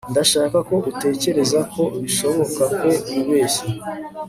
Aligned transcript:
ndashaka 0.11 0.57
ko 0.67 0.75
utekereza 0.91 1.59
ko 1.73 1.83
bishoboka 2.03 2.63
ko 2.79 2.87
wibeshye 3.13 3.65